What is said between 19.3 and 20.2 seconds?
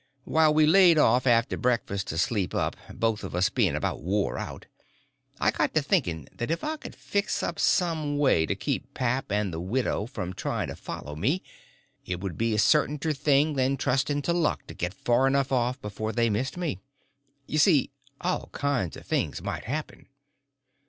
might happen.